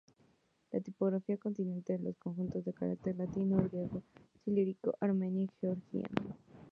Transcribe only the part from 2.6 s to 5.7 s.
de caracteres latino, griego, cirílico, armenio y